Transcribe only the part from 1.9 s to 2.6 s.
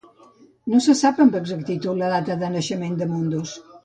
la data de